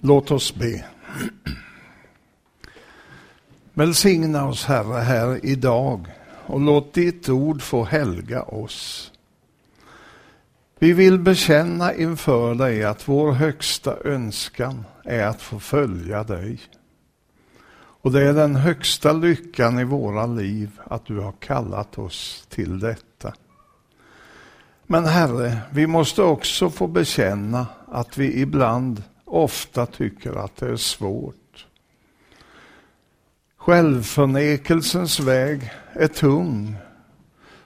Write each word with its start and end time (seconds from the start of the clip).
Låt 0.00 0.30
oss 0.30 0.54
be. 0.54 0.84
Välsigna 3.74 4.48
oss 4.48 4.64
Herre 4.64 5.00
här 5.00 5.46
idag 5.46 6.06
och 6.46 6.60
låt 6.60 6.94
ditt 6.94 7.28
ord 7.28 7.62
få 7.62 7.84
helga 7.84 8.42
oss. 8.42 9.12
Vi 10.78 10.92
vill 10.92 11.18
bekänna 11.18 11.94
inför 11.94 12.54
dig 12.54 12.84
att 12.84 13.08
vår 13.08 13.32
högsta 13.32 13.96
önskan 14.04 14.84
är 15.04 15.26
att 15.26 15.42
få 15.42 15.60
följa 15.60 16.24
dig. 16.24 16.60
Och 18.00 18.12
det 18.12 18.22
är 18.22 18.32
den 18.32 18.56
högsta 18.56 19.12
lyckan 19.12 19.78
i 19.78 19.84
våra 19.84 20.26
liv 20.26 20.70
att 20.84 21.06
du 21.06 21.18
har 21.18 21.32
kallat 21.32 21.98
oss 21.98 22.46
till 22.48 22.80
detta. 22.80 23.34
Men 24.86 25.04
Herre, 25.04 25.58
vi 25.70 25.86
måste 25.86 26.22
också 26.22 26.70
få 26.70 26.86
bekänna 26.86 27.66
att 27.86 28.18
vi 28.18 28.40
ibland 28.40 29.02
ofta 29.28 29.86
tycker 29.86 30.32
att 30.32 30.56
det 30.56 30.68
är 30.68 30.76
svårt. 30.76 31.66
Självförnekelsens 33.56 35.20
väg 35.20 35.70
är 35.92 36.08
tung. 36.08 36.76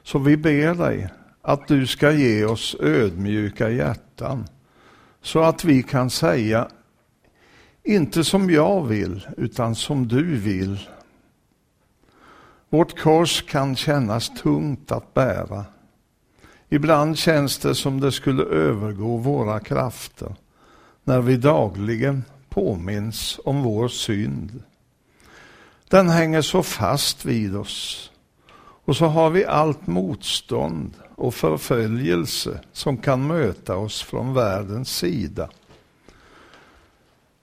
Så 0.03 0.19
vi 0.19 0.37
ber 0.37 0.75
dig 0.75 1.09
att 1.43 1.69
du 1.69 1.87
ska 1.87 2.13
ge 2.13 2.45
oss 2.45 2.77
ödmjuka 2.81 3.71
hjärtan 3.71 4.47
så 5.23 5.43
att 5.43 5.65
vi 5.65 5.83
kan 5.83 6.11
säga 6.11 6.69
inte 7.85 8.25
som 8.25 8.51
jag 8.51 8.87
vill, 8.87 9.29
utan 9.37 9.75
som 9.75 10.09
du 10.09 10.37
vill. 10.37 10.89
Vårt 12.71 13.01
kors 13.01 13.43
kan 13.43 13.77
kännas 13.77 14.29
tungt 14.29 14.93
att 14.93 15.15
bära. 15.15 15.65
Ibland 16.69 17.19
känns 17.19 17.59
det 17.59 17.75
som 17.75 18.01
det 18.01 18.13
skulle 18.13 18.43
övergå 18.43 19.17
våra 19.17 19.61
krafter 19.61 20.35
när 21.05 21.21
vi 21.21 21.37
dagligen 21.37 22.25
påminns 22.49 23.41
om 23.45 23.63
vår 23.63 23.89
synd. 23.89 24.63
Den 25.89 26.09
hänger 26.09 26.43
så 26.43 26.63
fast 26.63 27.25
vid 27.25 27.57
oss. 27.57 28.11
Och 28.85 28.97
så 28.97 29.07
har 29.07 29.31
vi 29.31 29.45
allt 29.45 29.87
motstånd 29.87 30.95
och 31.15 31.35
förföljelse 31.35 32.61
som 32.73 32.97
kan 32.97 33.27
möta 33.27 33.77
oss 33.77 34.03
från 34.03 34.35
världens 34.35 34.97
sida. 34.97 35.49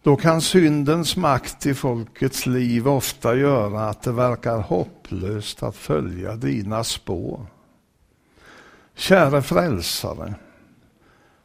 Då 0.04 0.16
kan 0.16 0.42
syndens 0.42 1.18
makt 1.18 1.66
i 1.66 1.74
folkets 1.74 2.46
liv 2.46 2.88
ofta 2.88 3.36
göra 3.36 3.90
att 3.90 4.02
det 4.02 4.12
verkar 4.12 4.60
hopplöst 4.60 5.64
att 5.64 5.76
följa 5.76 6.36
dina 6.36 6.84
spår. 6.84 7.46
Käre 8.96 9.42
frälsare, 9.42 10.34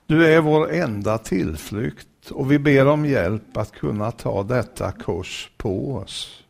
du 0.07 0.27
är 0.27 0.41
vår 0.41 0.73
enda 0.73 1.19
tillflykt 1.19 2.31
och 2.31 2.53
vi 2.53 2.59
ber 2.59 2.87
om 2.87 3.07
hjälp 3.07 3.57
att 3.57 3.73
kunna 3.73 4.11
ta 4.11 4.43
detta 4.43 4.93
kors 4.93 5.51
på 5.57 5.95
oss. 5.95 6.43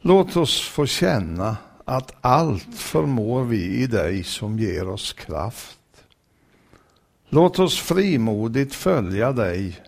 Låt 0.00 0.36
oss 0.36 0.68
få 0.68 0.86
känna 0.86 1.56
att 1.84 2.14
allt 2.20 2.74
förmår 2.74 3.44
vi 3.44 3.64
i 3.64 3.86
dig 3.86 4.22
som 4.22 4.58
ger 4.58 4.88
oss 4.88 5.12
kraft. 5.12 5.78
Låt 7.28 7.58
oss 7.58 7.78
frimodigt 7.78 8.74
följa 8.74 9.32
dig 9.32 9.80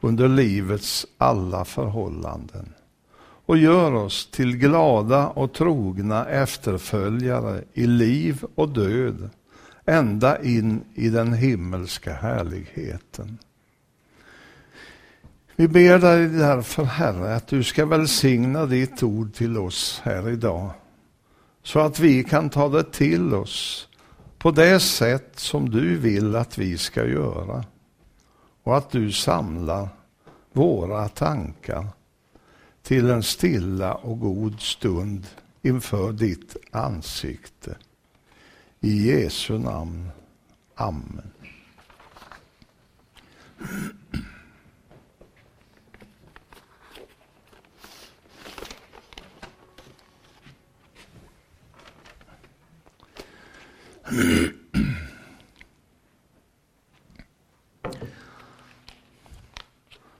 under 0.00 0.28
livets 0.28 1.06
alla 1.18 1.64
förhållanden 1.64 2.74
och 3.46 3.56
gör 3.56 3.94
oss 3.94 4.30
till 4.30 4.56
glada 4.56 5.28
och 5.28 5.52
trogna 5.52 6.26
efterföljare 6.26 7.64
i 7.72 7.86
liv 7.86 8.44
och 8.54 8.68
död 8.68 9.30
ända 9.90 10.42
in 10.42 10.84
i 10.94 11.08
den 11.08 11.32
himmelska 11.32 12.14
härligheten. 12.14 13.38
Vi 15.56 15.68
ber 15.68 15.98
dig 15.98 16.28
därför, 16.28 16.84
Herre, 16.84 17.36
att 17.36 17.46
du 17.46 17.64
ska 17.64 17.86
välsigna 17.86 18.66
ditt 18.66 19.02
ord 19.02 19.34
till 19.34 19.58
oss 19.58 20.00
här 20.04 20.28
idag, 20.28 20.70
så 21.62 21.80
att 21.80 21.98
vi 21.98 22.24
kan 22.24 22.50
ta 22.50 22.68
det 22.68 22.92
till 22.92 23.34
oss 23.34 23.88
på 24.38 24.50
det 24.50 24.80
sätt 24.80 25.32
som 25.36 25.70
du 25.70 25.96
vill 25.96 26.36
att 26.36 26.58
vi 26.58 26.78
ska 26.78 27.06
göra 27.06 27.64
och 28.62 28.76
att 28.76 28.90
du 28.90 29.12
samlar 29.12 29.88
våra 30.52 31.08
tankar 31.08 31.86
till 32.82 33.10
en 33.10 33.22
stilla 33.22 33.94
och 33.94 34.20
god 34.20 34.60
stund 34.60 35.26
inför 35.62 36.12
ditt 36.12 36.56
ansikte. 36.72 37.76
I 38.80 39.06
Jesu 39.06 39.58
namn. 39.58 40.10
Amen. 40.74 41.30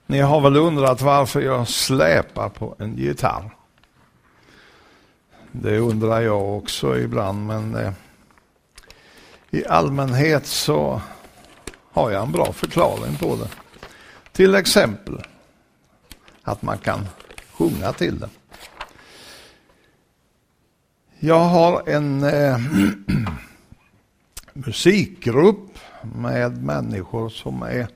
Ni 0.07 0.21
har 0.21 0.41
väl 0.41 0.57
undrat 0.57 1.01
varför 1.01 1.41
jag 1.41 1.69
släpar 1.69 2.49
på 2.49 2.77
en 2.79 2.97
gitarr? 2.97 3.57
Det 5.53 5.79
undrar 5.79 6.21
jag 6.21 6.57
också 6.57 6.99
ibland, 6.99 7.47
men 7.47 7.75
eh, 7.75 7.93
i 9.51 9.67
allmänhet 9.67 10.47
så 10.47 11.01
har 11.93 12.11
jag 12.11 12.23
en 12.23 12.33
bra 12.33 12.53
förklaring 12.53 13.17
på 13.17 13.37
det. 13.37 13.49
Till 14.33 14.55
exempel 14.55 15.23
att 16.43 16.63
man 16.63 16.79
kan 16.79 17.07
sjunga 17.53 17.93
till 17.93 18.21
det. 18.21 18.29
Jag 21.19 21.45
har 21.45 21.89
en 21.89 22.25
eh, 22.25 22.59
musikgrupp 24.53 25.79
med 26.15 26.65
människor 26.65 27.29
som 27.29 27.63
är 27.63 27.89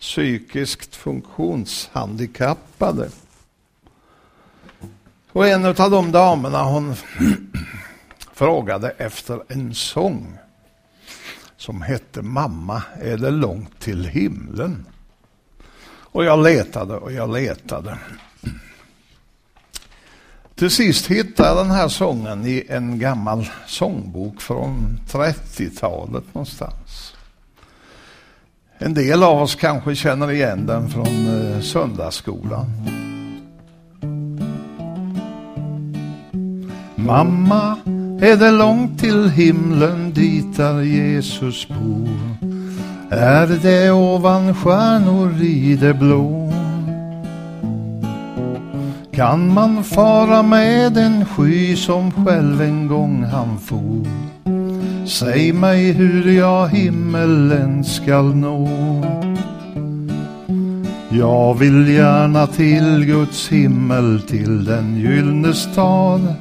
psykiskt 0.00 0.96
funktionshandikappade. 0.96 3.10
Och 5.32 5.48
en 5.48 5.64
av 5.64 5.74
de 5.74 6.12
damerna 6.12 6.62
hon 6.62 6.94
frågade 8.32 8.90
efter 8.90 9.42
en 9.48 9.74
sång 9.74 10.38
som 11.58 11.82
hette 11.82 12.22
Mamma, 12.22 12.82
är 13.00 13.16
det 13.16 13.30
långt 13.30 13.80
till 13.80 14.04
himlen? 14.04 14.86
Och 15.88 16.24
jag 16.24 16.42
letade 16.42 16.96
och 16.96 17.12
jag 17.12 17.32
letade. 17.32 17.98
Till 20.54 20.70
sist 20.70 21.06
hittade 21.06 21.48
jag 21.48 21.56
den 21.56 21.70
här 21.70 21.88
sången 21.88 22.46
i 22.46 22.66
en 22.68 22.98
gammal 22.98 23.48
sångbok 23.66 24.40
från 24.40 25.00
30-talet 25.10 26.24
någonstans. 26.34 27.14
En 28.78 28.94
del 28.94 29.22
av 29.22 29.42
oss 29.42 29.54
kanske 29.54 29.94
känner 29.94 30.30
igen 30.32 30.66
den 30.66 30.88
från 30.90 31.26
eh, 31.26 31.60
söndagsskolan. 31.60 32.66
Mamma, 36.94 37.78
är 38.20 38.36
det 38.36 38.50
långt 38.50 39.00
till 39.00 39.30
himlen 39.30 40.12
dit 40.12 40.56
där 40.56 40.82
Jesus 40.82 41.68
bor? 41.68 42.08
Är 43.10 43.46
det 43.62 43.90
ovan 43.90 44.54
stjärnor 44.54 45.42
i 45.42 45.76
det 45.76 45.94
blå? 45.94 46.52
Kan 49.12 49.54
man 49.54 49.84
fara 49.84 50.42
med 50.42 50.96
en 50.96 51.24
sky 51.24 51.76
som 51.76 52.10
själv 52.10 52.62
en 52.62 52.88
gång 52.88 53.24
han 53.24 53.58
for? 53.58 54.06
Säg 55.06 55.52
mig 55.52 55.92
hur 55.92 56.32
jag 56.32 56.68
himmelen 56.68 57.84
skall 57.84 58.34
nå. 58.34 58.68
Jag 61.10 61.54
vill 61.54 61.88
gärna 61.88 62.46
till 62.46 63.04
Guds 63.04 63.48
himmel, 63.48 64.20
till 64.28 64.64
den 64.64 64.96
gyllne 64.96 65.52
stad. 65.52 66.34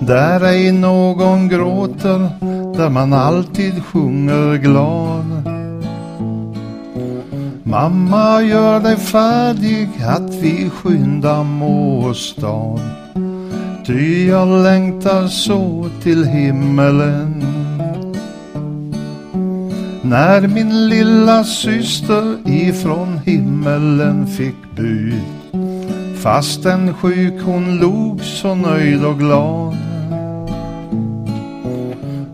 Där 0.00 0.44
ej 0.44 0.72
någon 0.72 1.48
gråter, 1.48 2.28
där 2.76 2.90
man 2.90 3.12
alltid 3.12 3.84
sjunger 3.84 4.56
glad. 4.56 5.56
Mamma, 7.62 8.42
gör 8.42 8.80
dig 8.80 8.96
färdig 8.96 9.88
att 10.06 10.34
vi 10.34 10.70
skyndar 10.70 11.44
må 11.44 12.14
stad. 12.14 12.80
Ty 13.86 14.28
jag 14.28 14.62
längtar 14.62 15.28
så 15.28 15.90
till 16.02 16.24
himmelen. 16.24 17.42
När 20.02 20.48
min 20.48 20.88
lilla 20.88 21.44
syster 21.44 22.36
ifrån 22.44 23.20
himmelen 23.24 24.26
fick 24.26 24.56
bud 24.76 25.22
Fastän 26.16 26.94
sjuk 26.94 27.42
hon 27.44 27.78
log 27.78 28.20
så 28.20 28.54
nöjd 28.54 29.04
och 29.04 29.18
glad 29.18 29.85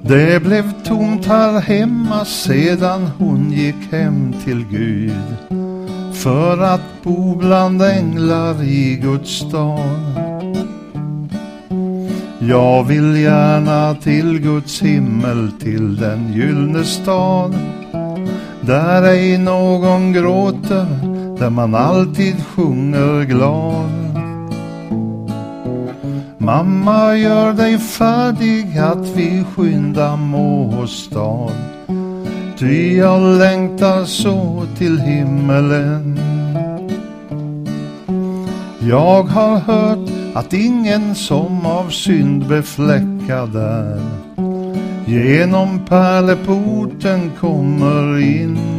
det 0.05 0.43
blev 0.43 0.85
tomt 0.85 1.27
här 1.27 1.61
hemma 1.61 2.25
sedan 2.25 3.11
hon 3.19 3.53
gick 3.53 3.93
hem 3.93 4.35
till 4.45 4.65
Gud 4.71 5.37
för 6.13 6.59
att 6.59 7.03
bo 7.03 7.35
bland 7.37 7.83
änglar 7.83 8.63
i 8.63 8.97
Guds 9.03 9.31
stad. 9.31 10.23
Jag 12.39 12.85
vill 12.85 13.17
gärna 13.17 13.95
till 13.95 14.39
Guds 14.41 14.83
himmel, 14.83 15.53
till 15.61 15.97
den 15.97 16.33
gyllne 16.33 16.85
stad. 16.85 17.55
Där 18.61 19.03
ej 19.03 19.39
någon 19.39 20.13
gråter, 20.13 20.87
där 21.39 21.51
man 21.51 21.75
alltid 21.75 22.37
sjunger 22.47 23.25
glad. 23.25 23.81
Mamma, 26.44 27.17
gör 27.17 27.53
dig 27.53 27.79
färdig 27.79 28.79
att 28.79 29.17
vi 29.17 29.44
skynda 29.55 30.17
må 30.17 30.87
stad. 30.87 31.53
Ty 32.59 32.97
jag 32.97 33.39
längtar 33.39 34.05
så 34.05 34.67
till 34.79 35.00
himmelen. 35.00 36.21
Jag 38.81 39.23
har 39.23 39.59
hört 39.59 40.11
att 40.35 40.53
ingen 40.53 41.15
som 41.15 41.67
av 41.67 41.91
synd 41.91 42.49
befläckad 42.49 43.56
är 43.56 44.00
genom 45.06 45.81
pärleporten 45.89 47.31
kommer 47.41 48.19
in. 48.19 48.72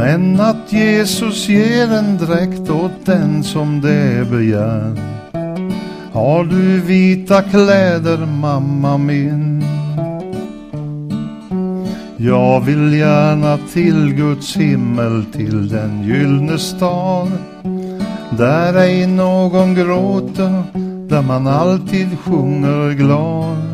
Men 0.00 0.40
att 0.40 0.72
Jesus 0.72 1.48
ger 1.48 1.92
en 1.92 2.16
dräkt 2.16 2.70
åt 2.70 3.06
den 3.06 3.44
som 3.44 3.80
det 3.80 4.30
begär. 4.30 4.96
Har 6.12 6.44
du 6.44 6.80
vita 6.80 7.42
kläder, 7.42 8.26
mamma 8.26 8.98
min? 8.98 9.64
Jag 12.16 12.60
vill 12.60 12.94
gärna 12.94 13.58
till 13.72 14.14
Guds 14.14 14.56
himmel, 14.56 15.24
till 15.32 15.68
den 15.68 16.02
gyllne 16.02 16.58
stad. 16.58 17.32
Där 18.38 18.74
ej 18.74 19.06
någon 19.06 19.74
gråter, 19.74 20.62
där 21.08 21.22
man 21.22 21.46
alltid 21.46 22.18
sjunger 22.18 22.94
glad. 22.94 23.69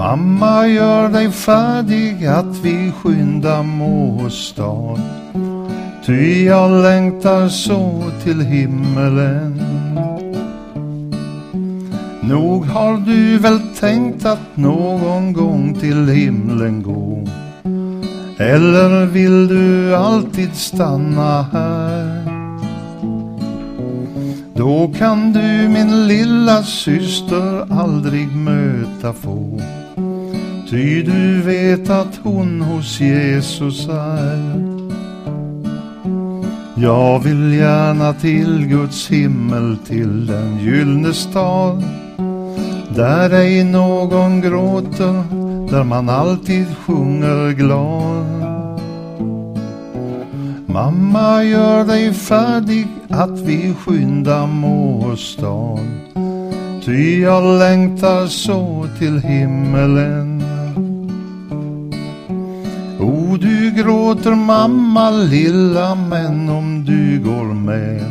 Mamma, 0.00 0.66
gör 0.66 1.08
dig 1.08 1.30
färdig 1.30 2.26
att 2.26 2.56
vi 2.62 2.92
skynda 2.92 3.62
må 3.62 4.20
åstad. 4.26 5.00
Ty 6.06 6.44
jag 6.44 6.82
längtar 6.82 7.48
så 7.48 8.02
till 8.24 8.40
himmelen. 8.40 9.62
Nog 12.20 12.64
har 12.64 12.96
du 12.96 13.38
väl 13.38 13.60
tänkt 13.80 14.24
att 14.24 14.56
någon 14.56 15.32
gång 15.32 15.74
till 15.74 16.08
himlen 16.08 16.82
gå? 16.82 17.24
Eller 18.38 19.06
vill 19.06 19.48
du 19.48 19.96
alltid 19.96 20.54
stanna 20.54 21.42
här? 21.52 22.24
Då 24.54 24.92
kan 24.98 25.32
du 25.32 25.68
min 25.68 26.08
lilla 26.08 26.62
syster 26.62 27.72
aldrig 27.72 28.36
möta 28.36 29.12
få. 29.12 29.60
Ty 30.70 31.02
du 31.02 31.42
vet 31.42 31.90
att 31.90 32.20
hon 32.22 32.60
hos 32.60 33.00
Jesus 33.00 33.88
är. 33.88 34.70
Jag 36.76 37.18
vill 37.18 37.54
gärna 37.54 38.12
till 38.12 38.66
Guds 38.66 39.10
himmel, 39.10 39.76
till 39.86 40.26
den 40.26 40.58
gyllne 40.58 41.12
stad. 41.12 41.84
Där 42.96 43.30
ej 43.30 43.64
någon 43.64 44.40
gråter, 44.40 45.22
där 45.70 45.84
man 45.84 46.08
alltid 46.08 46.66
sjunger 46.86 47.52
glad. 47.52 48.80
Mamma, 50.66 51.44
gör 51.44 51.84
dig 51.84 52.14
färdig 52.14 52.86
att 53.08 53.40
vi 53.40 53.74
skynda 53.74 54.46
må 54.46 55.16
stad. 55.16 55.90
Ty 56.84 57.20
jag 57.20 57.58
längtar 57.58 58.26
så 58.26 58.86
till 58.98 59.20
himmelen. 59.20 60.39
Gråter 64.20 64.34
mamma 64.34 65.10
lilla, 65.10 65.94
men 65.94 66.48
om 66.48 66.84
du 66.84 67.20
går 67.24 67.54
med 67.54 68.04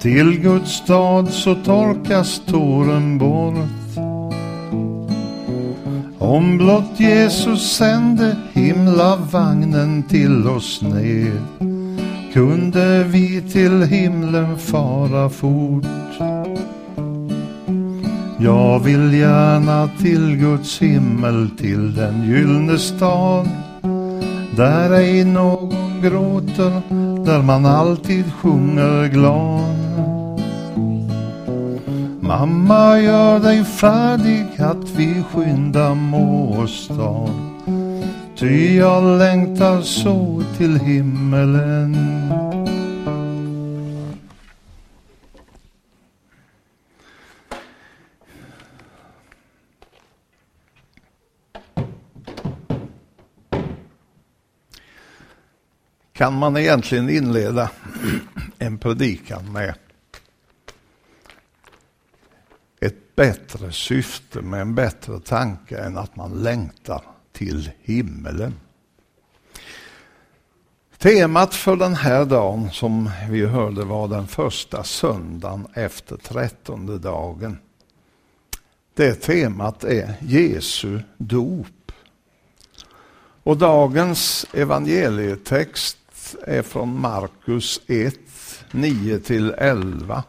till 0.00 0.40
Guds 0.40 0.72
stad 0.72 1.30
så 1.30 1.54
torkas 1.54 2.42
tåren 2.46 3.18
bort. 3.18 3.98
Om 6.18 6.58
blott 6.58 7.00
Jesus 7.00 7.72
sände 7.72 8.36
himlavagnen 8.52 10.02
till 10.02 10.48
oss 10.48 10.82
ner 10.82 11.42
kunde 12.32 13.04
vi 13.04 13.42
till 13.52 13.82
himlen 13.82 14.58
fara 14.58 15.30
fort. 15.30 15.84
Jag 18.38 18.80
vill 18.80 19.14
gärna 19.14 19.90
till 20.00 20.36
Guds 20.36 20.82
himmel, 20.82 21.50
till 21.58 21.94
den 21.94 22.24
gyllne 22.24 22.78
stad 22.78 23.48
där 24.60 24.90
ej 24.90 25.24
någon 25.24 26.00
gråter, 26.02 26.82
där 27.24 27.42
man 27.42 27.66
alltid 27.66 28.32
sjunger 28.32 29.08
glad. 29.08 29.76
Mamma, 32.20 33.00
gör 33.00 33.38
dig 33.38 33.64
färdig 33.64 34.46
att 34.58 34.90
vi 34.96 35.22
skynda 35.32 35.94
må 35.94 36.66
stad. 36.66 37.30
Ty 38.38 38.76
jag 38.76 39.18
längtar 39.18 39.80
så 39.82 40.42
till 40.58 40.80
himmelen. 40.80 41.96
Kan 56.20 56.34
man 56.34 56.56
egentligen 56.56 57.10
inleda 57.10 57.70
en 58.58 58.78
predikan 58.78 59.52
med 59.52 59.74
ett 62.80 63.16
bättre 63.16 63.72
syfte 63.72 64.40
med 64.40 64.60
en 64.60 64.74
bättre 64.74 65.20
tanke 65.20 65.78
än 65.78 65.98
att 65.98 66.16
man 66.16 66.42
längtar 66.42 67.02
till 67.32 67.70
himmelen. 67.80 68.54
Temat 70.98 71.54
för 71.54 71.76
den 71.76 71.94
här 71.94 72.24
dagen 72.24 72.70
som 72.70 73.10
vi 73.30 73.46
hörde 73.46 73.84
var 73.84 74.08
den 74.08 74.26
första 74.26 74.84
söndagen 74.84 75.66
efter 75.74 76.16
trettonde 76.16 76.98
dagen. 76.98 77.58
Det 78.94 79.14
temat 79.14 79.84
är 79.84 80.14
Jesu 80.20 81.00
dop. 81.18 81.92
Och 83.42 83.56
dagens 83.56 84.46
evangelietext 84.52 85.96
är 86.46 86.62
från 86.62 87.00
Markus 87.00 87.80
1, 87.86 88.14
9-11. 88.70 90.22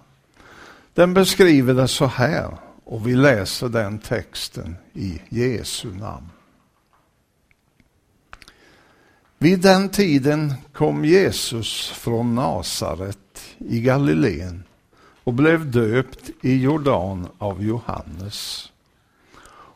Den 0.94 1.14
beskriver 1.14 1.74
det 1.74 1.88
så 1.88 2.06
här, 2.06 2.58
och 2.84 3.08
vi 3.08 3.16
läser 3.16 3.70
den 3.70 4.00
texten 4.00 4.76
i 4.94 5.22
Jesu 5.30 5.94
namn. 5.94 6.30
Vid 9.38 9.62
den 9.62 9.90
tiden 9.90 10.54
kom 10.74 11.06
Jesus 11.06 11.90
från 11.90 12.36
Nasaret 12.36 13.42
i 13.58 13.82
Galileen 13.82 14.64
och 15.24 15.34
blev 15.34 15.72
döpt 15.72 16.30
i 16.42 16.62
Jordan 16.62 17.28
av 17.38 17.64
Johannes. 17.64 18.72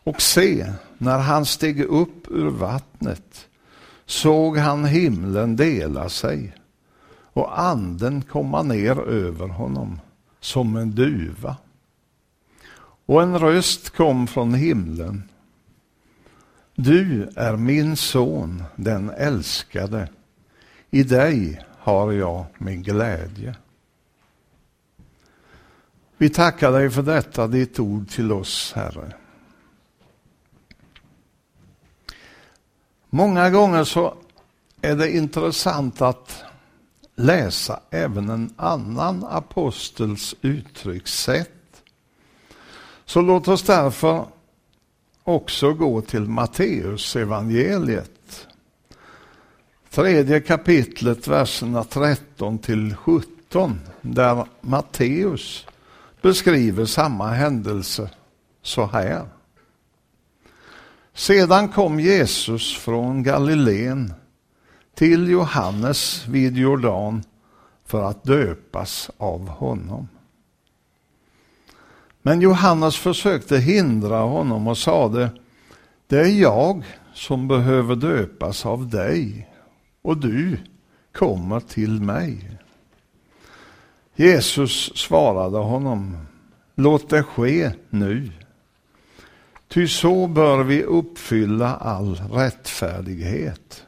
Och 0.06 0.22
se, 0.22 0.74
när 0.98 1.18
han 1.18 1.46
steg 1.46 1.82
upp 1.82 2.32
ur 2.32 2.50
vattnet 2.50 3.48
såg 4.06 4.58
han 4.58 4.86
himlen 4.86 5.56
dela 5.56 6.10
sig 6.10 6.56
och 7.36 7.62
anden 7.62 8.22
komma 8.22 8.64
ner 8.64 9.00
över 9.00 9.48
honom 9.48 10.00
som 10.40 10.76
en 10.76 10.92
duva. 10.92 11.58
Och 13.06 13.24
en 13.24 13.40
röst 13.40 13.90
kom 13.90 14.28
från 14.28 14.54
himlen. 14.54 15.24
Du 16.76 17.30
är 17.36 17.56
min 17.56 17.96
son, 17.96 18.64
den 18.76 19.10
älskade. 19.10 20.10
I 20.90 21.04
dig 21.04 21.66
har 21.78 22.12
jag 22.12 22.46
min 22.58 22.84
glädje. 22.84 23.56
Vi 26.18 26.30
tackar 26.30 26.72
dig 26.72 26.90
för 26.90 27.02
detta, 27.02 27.48
ditt 27.48 27.80
ord 27.80 28.10
till 28.10 28.32
oss, 28.32 28.74
Herre. 28.76 29.14
Många 33.16 33.50
gånger 33.50 33.84
så 33.84 34.14
är 34.82 34.96
det 34.96 35.12
intressant 35.12 36.02
att 36.02 36.44
läsa 37.16 37.80
även 37.90 38.30
en 38.30 38.54
annan 38.58 39.26
apostels 39.30 40.36
uttryckssätt. 40.42 41.84
Så 43.06 43.22
låt 43.22 43.48
oss 43.48 43.64
därför 43.64 44.26
också 45.24 45.74
gå 45.74 46.02
till 46.02 46.22
Matteus 46.22 47.16
evangeliet. 47.16 48.48
tredje 49.90 50.40
kapitlet, 50.40 51.28
verserna 51.28 51.84
13 51.84 52.58
till 52.58 52.96
17, 52.96 53.80
där 54.02 54.46
Matteus 54.62 55.66
beskriver 56.22 56.86
samma 56.86 57.28
händelse 57.28 58.10
så 58.62 58.86
här. 58.86 59.35
Sedan 61.18 61.70
kom 61.70 62.00
Jesus 62.00 62.78
från 62.78 63.24
Galileen 63.24 64.14
till 64.94 65.30
Johannes 65.30 66.28
vid 66.28 66.58
Jordan 66.58 67.24
för 67.86 68.04
att 68.04 68.24
döpas 68.24 69.12
av 69.18 69.48
honom. 69.48 70.08
Men 72.22 72.42
Johannes 72.42 72.98
försökte 72.98 73.58
hindra 73.58 74.18
honom 74.18 74.68
och 74.68 74.78
sade, 74.78 75.30
det 76.08 76.20
är 76.20 76.42
jag 76.42 76.84
som 77.14 77.48
behöver 77.48 77.96
döpas 77.96 78.66
av 78.66 78.90
dig 78.90 79.50
och 80.02 80.18
du 80.18 80.58
kommer 81.14 81.60
till 81.60 82.02
mig. 82.02 82.60
Jesus 84.16 84.98
svarade 84.98 85.58
honom, 85.58 86.18
låt 86.76 87.10
det 87.10 87.24
ske 87.24 87.72
nu. 87.90 88.32
Ty 89.76 89.88
så 89.88 90.28
bör 90.28 90.64
vi 90.64 90.84
uppfylla 90.84 91.76
all 91.76 92.16
rättfärdighet. 92.16 93.86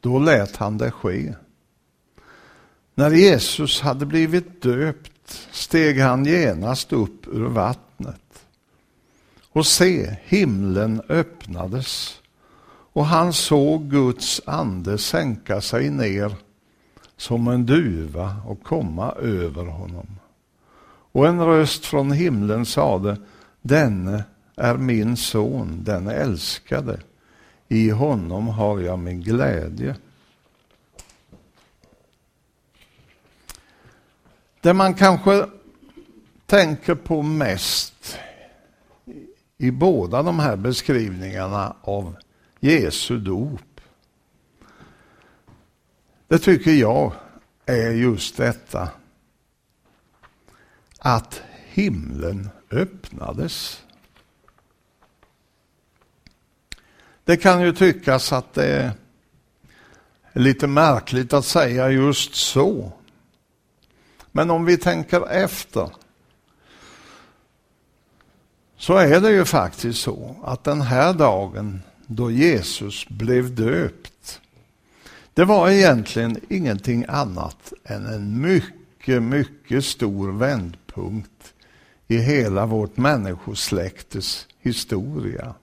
Då 0.00 0.18
lät 0.18 0.56
han 0.56 0.78
det 0.78 0.90
ske. 0.90 1.34
När 2.94 3.10
Jesus 3.10 3.80
hade 3.80 4.06
blivit 4.06 4.62
döpt 4.62 5.48
steg 5.50 6.00
han 6.00 6.24
genast 6.24 6.92
upp 6.92 7.26
ur 7.26 7.44
vattnet. 7.44 8.46
Och 9.52 9.66
se, 9.66 10.16
himlen 10.24 11.02
öppnades 11.08 12.20
och 12.92 13.06
han 13.06 13.32
såg 13.32 13.90
Guds 13.90 14.40
ande 14.46 14.98
sänka 14.98 15.60
sig 15.60 15.90
ner 15.90 16.34
som 17.16 17.48
en 17.48 17.66
duva 17.66 18.36
och 18.46 18.62
komma 18.62 19.12
över 19.12 19.64
honom. 19.64 20.06
Och 21.12 21.26
en 21.26 21.40
röst 21.40 21.84
från 21.84 22.12
himlen 22.12 22.66
sade, 22.66 23.16
denne 23.62 24.24
är 24.56 24.76
min 24.76 25.16
son, 25.16 25.84
den 25.84 26.08
älskade. 26.08 27.00
I 27.68 27.90
honom 27.90 28.48
har 28.48 28.80
jag 28.80 28.98
min 28.98 29.20
glädje. 29.20 29.96
Det 34.60 34.74
man 34.74 34.94
kanske 34.94 35.46
tänker 36.46 36.94
på 36.94 37.22
mest 37.22 38.18
i 39.58 39.70
båda 39.70 40.22
de 40.22 40.38
här 40.38 40.56
beskrivningarna 40.56 41.76
av 41.80 42.16
Jesu 42.60 43.18
dop. 43.18 43.80
Det 46.28 46.38
tycker 46.38 46.70
jag 46.70 47.12
är 47.66 47.90
just 47.90 48.36
detta 48.36 48.88
att 50.98 51.42
himlen 51.66 52.50
öppnades. 52.70 53.83
Det 57.24 57.36
kan 57.36 57.62
ju 57.62 57.72
tyckas 57.72 58.32
att 58.32 58.54
det 58.54 58.66
är 58.66 58.92
lite 60.32 60.66
märkligt 60.66 61.32
att 61.32 61.44
säga 61.44 61.90
just 61.90 62.34
så. 62.34 62.92
Men 64.32 64.50
om 64.50 64.64
vi 64.64 64.76
tänker 64.76 65.30
efter 65.30 65.90
så 68.76 68.96
är 68.96 69.20
det 69.20 69.30
ju 69.30 69.44
faktiskt 69.44 70.02
så 70.02 70.36
att 70.44 70.64
den 70.64 70.80
här 70.80 71.12
dagen 71.12 71.82
då 72.06 72.30
Jesus 72.30 73.08
blev 73.08 73.54
döpt, 73.54 74.40
det 75.34 75.44
var 75.44 75.70
egentligen 75.70 76.40
ingenting 76.48 77.04
annat 77.08 77.72
än 77.84 78.06
en 78.06 78.40
mycket, 78.40 79.22
mycket 79.22 79.84
stor 79.84 80.32
vändpunkt 80.32 81.54
i 82.06 82.16
hela 82.16 82.66
vårt 82.66 82.96
människosläktes 82.96 84.46
historia. 84.60 85.54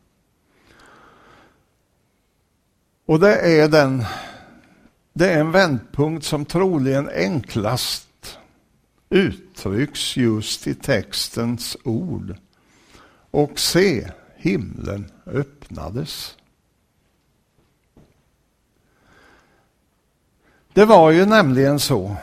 Och 3.11 3.19
det 3.19 3.35
är, 3.35 3.67
den, 3.67 4.05
det 5.13 5.29
är 5.29 5.39
en 5.39 5.51
vändpunkt 5.51 6.25
som 6.25 6.45
troligen 6.45 7.09
enklast 7.09 8.39
uttrycks 9.09 10.17
just 10.17 10.67
i 10.67 10.75
textens 10.75 11.77
ord. 11.83 12.35
Och 13.31 13.59
se, 13.59 14.11
himlen 14.35 15.11
öppnades. 15.25 16.37
Det 20.73 20.85
var 20.85 21.11
ju 21.11 21.25
nämligen 21.25 21.79
så 21.79 22.15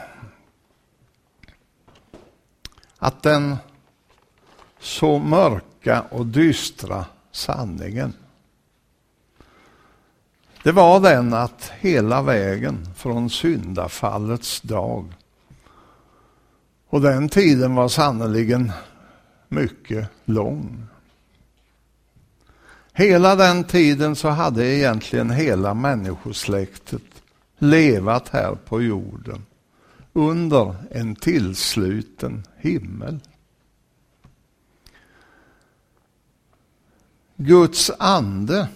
att 2.97 3.23
den 3.23 3.57
så 4.79 5.19
mörka 5.19 6.01
och 6.01 6.25
dystra 6.25 7.05
sanningen 7.31 8.13
det 10.63 10.71
var 10.71 10.99
den 10.99 11.33
att 11.33 11.71
hela 11.79 12.21
vägen 12.21 12.87
från 12.95 13.29
syndafallets 13.29 14.61
dag 14.61 15.13
och 16.89 17.01
den 17.01 17.29
tiden 17.29 17.75
var 17.75 17.87
sannerligen 17.87 18.71
mycket 19.47 20.09
lång. 20.25 20.87
Hela 22.93 23.35
den 23.35 23.63
tiden 23.63 24.15
så 24.15 24.29
hade 24.29 24.65
egentligen 24.65 25.29
hela 25.29 25.73
människosläktet 25.73 27.03
levat 27.57 28.29
här 28.29 28.55
på 28.55 28.81
jorden 28.81 29.45
under 30.13 30.75
en 30.91 31.15
tillsluten 31.15 32.43
himmel. 32.57 33.19
Guds 37.35 37.91
ande, 37.99 38.67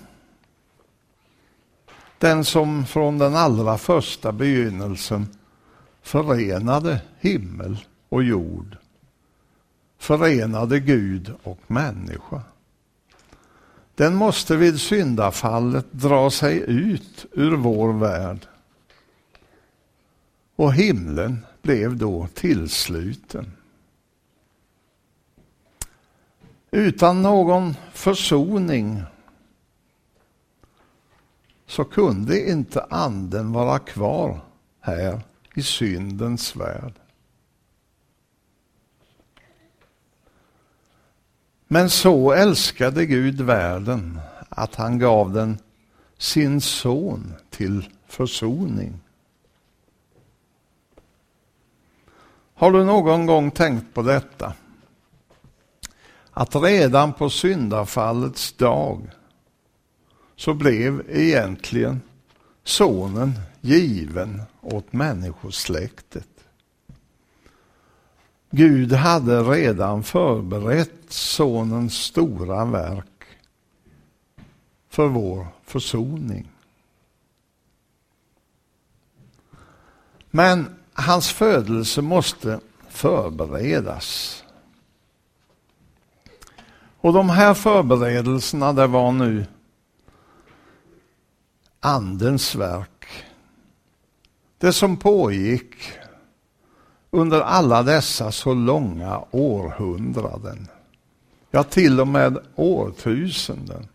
den 2.24 2.46
som 2.46 2.86
från 2.86 3.18
den 3.18 3.36
allra 3.36 3.78
första 3.78 4.32
begynnelsen 4.32 5.28
förenade 6.02 7.02
himmel 7.20 7.78
och 8.10 8.24
jord, 8.24 8.78
förenade 9.98 10.80
Gud 10.80 11.34
och 11.44 11.60
människa. 11.68 12.42
Den 13.96 14.16
måste 14.16 14.56
vid 14.56 14.80
syndafallet 14.82 15.86
dra 15.92 16.30
sig 16.30 16.58
ut 16.68 17.26
ur 17.32 17.56
vår 17.56 17.94
värld. 17.94 18.48
Och 20.56 20.74
himlen 20.74 21.46
blev 21.62 21.98
då 21.98 22.28
tillsluten. 22.34 23.52
Utan 26.72 27.22
någon 27.22 27.76
försoning 27.94 29.04
så 31.74 31.84
kunde 31.84 32.50
inte 32.50 32.84
anden 32.90 33.54
vara 33.54 33.80
kvar 33.80 34.40
här 34.80 35.22
i 35.56 35.64
syndens 35.64 36.56
värld. 36.56 36.94
Men 41.68 41.90
så 41.90 42.32
älskade 42.32 43.06
Gud 43.06 43.42
världen 43.42 44.20
att 44.50 44.76
han 44.76 45.00
gav 45.00 45.34
den 45.34 45.58
sin 46.18 46.62
son 46.62 47.34
till 47.50 47.90
försoning. 48.08 49.00
Har 52.54 52.72
du 52.72 52.84
någon 52.84 53.26
gång 53.26 53.52
tänkt 53.52 53.94
på 53.94 54.02
detta? 54.02 54.54
Att 56.32 56.56
redan 56.56 57.14
på 57.14 57.30
syndafallets 57.30 58.54
dag 58.54 59.12
så 60.36 60.54
blev 60.54 61.04
egentligen 61.10 62.02
sonen 62.64 63.34
given 63.62 64.42
åt 64.62 64.94
människosläktet. 64.94 66.28
Gud 68.52 68.94
hade 68.94 69.44
redan 69.44 70.04
förberett 70.04 70.92
sonens 71.08 71.94
stora 71.94 72.66
verk 72.66 73.06
för 74.90 75.08
vår 75.08 75.48
försoning. 75.64 76.50
Men 80.32 80.76
hans 80.94 81.32
födelse 81.32 82.02
måste 82.02 82.60
förberedas. 82.90 84.40
Och 87.00 87.14
de 87.14 87.30
här 87.30 87.54
förberedelserna, 87.54 88.74
det 88.74 88.88
var 88.88 89.12
nu 89.12 89.46
Andens 91.86 92.56
verk. 92.56 93.08
Det 94.58 94.74
som 94.74 94.98
pågick 94.98 95.76
under 97.12 97.42
alla 97.42 97.84
dessa 97.84 98.32
så 98.32 98.54
långa 98.54 99.24
århundraden. 99.32 100.68
Ja, 101.52 101.64
till 101.64 102.00
och 102.00 102.08
med 102.08 102.38
årtusenden. 102.56 103.88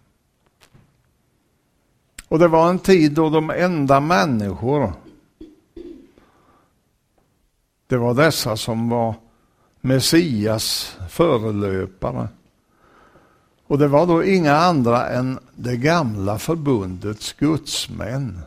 Och 2.29 2.39
det 2.39 2.49
var 2.49 2.71
en 2.71 2.79
tid 2.79 3.13
då 3.13 3.31
de 3.31 3.51
enda 3.51 4.01
människor, 4.01 4.93
det 7.87 7.97
var 7.97 8.15
dessa 8.15 8.57
som 8.57 8.89
var 8.89 9.15
Messias 9.81 10.97
förelöpare. 11.09 12.29
Och 13.69 13.79
det 13.79 13.89
var 13.89 14.07
då 14.07 14.25
inga 14.25 14.57
andra 14.57 15.09
än 15.09 15.39
det 15.55 15.77
gamla 15.77 16.39
förbundets 16.39 17.33
gudsmän. 17.33 18.41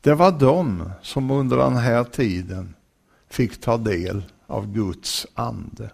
Det 0.00 0.14
var 0.14 0.32
de 0.32 0.90
som 1.02 1.30
under 1.30 1.56
den 1.56 1.76
här 1.76 2.04
tiden 2.04 2.74
fick 3.28 3.60
ta 3.60 3.76
del 3.76 4.22
av 4.46 4.72
Guds 4.72 5.26
ande. 5.34 5.90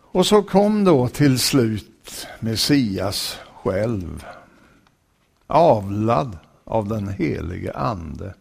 Och 0.00 0.26
så 0.26 0.42
kom 0.42 0.84
då 0.84 1.08
till 1.08 1.38
slut 1.38 2.26
Messias 2.40 3.38
själv, 3.62 4.24
avlad 5.46 6.38
av 6.64 6.88
den 6.88 7.08
helige 7.08 7.72
ande. 7.72 8.34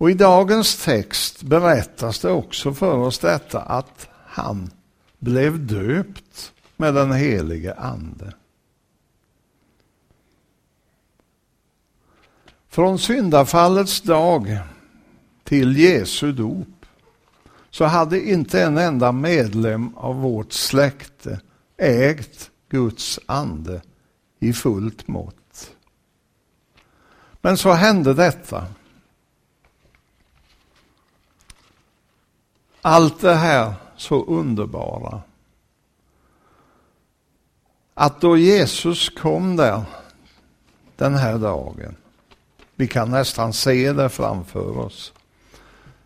Och 0.00 0.10
i 0.10 0.14
dagens 0.14 0.84
text 0.84 1.42
berättas 1.42 2.20
det 2.20 2.30
också 2.30 2.74
för 2.74 2.96
oss 2.96 3.18
detta 3.18 3.60
att 3.60 4.08
han 4.26 4.70
blev 5.18 5.66
döpt 5.66 6.52
med 6.76 6.94
den 6.94 7.12
helige 7.12 7.74
ande. 7.74 8.34
Från 12.68 12.98
syndafallets 12.98 14.00
dag 14.00 14.58
till 15.44 15.76
Jesu 15.76 16.32
dop 16.32 16.86
så 17.70 17.84
hade 17.84 18.20
inte 18.20 18.62
en 18.62 18.78
enda 18.78 19.12
medlem 19.12 19.96
av 19.96 20.16
vårt 20.16 20.52
släkte 20.52 21.40
ägt 21.76 22.50
Guds 22.68 23.20
ande 23.26 23.82
i 24.38 24.52
fullt 24.52 25.08
mått. 25.08 25.70
Men 27.40 27.56
så 27.56 27.72
hände 27.72 28.14
detta. 28.14 28.66
Allt 32.82 33.20
det 33.20 33.34
här 33.34 33.74
så 33.96 34.24
underbara. 34.24 35.20
Att 37.94 38.20
då 38.20 38.36
Jesus 38.36 39.08
kom 39.08 39.56
där 39.56 39.82
den 40.96 41.14
här 41.14 41.38
dagen, 41.38 41.96
vi 42.76 42.88
kan 42.88 43.10
nästan 43.10 43.52
se 43.52 43.92
det 43.92 44.08
framför 44.08 44.78
oss, 44.78 45.12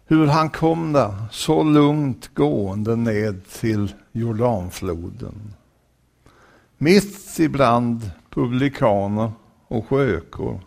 hur 0.07 0.27
han 0.27 0.51
kom 0.51 0.93
där 0.93 1.15
så 1.31 1.63
lugnt 1.63 2.35
gående 2.35 2.97
ned 2.97 3.49
till 3.49 3.95
Jordanfloden. 4.13 5.55
Mitt 6.79 7.39
ibland 7.39 8.11
publikaner 8.31 9.33
och 9.69 9.87
sjökor. 9.89 10.61